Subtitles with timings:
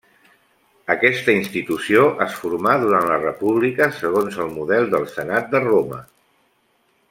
[0.93, 6.05] Aquesta institució es formà durant la República segons el model del senat de Roma.